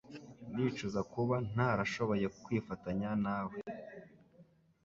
[0.51, 3.57] Ndicuza kuba ntarashoboye kwifatanya nawe